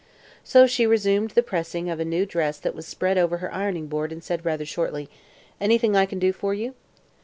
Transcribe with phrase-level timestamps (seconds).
[0.43, 3.85] So she resumed the pressing of a new dress that was spread over her ironing
[3.85, 5.09] board and said rather shortly:
[5.59, 6.73] "Anything I can do for you?"